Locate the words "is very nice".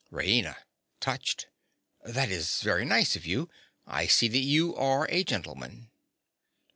2.31-3.15